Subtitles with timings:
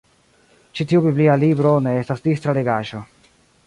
[0.79, 3.09] Ĉi tiu biblia libro ne estas distra legaĵo.